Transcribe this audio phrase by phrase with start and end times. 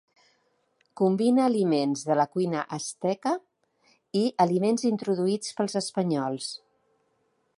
[1.01, 3.35] Combina aliments de la cuina asteca
[4.23, 6.49] i aliments introduïts pels espanyols.